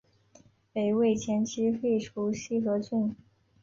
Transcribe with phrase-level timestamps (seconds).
[0.73, 3.15] 北魏前期废除西河郡。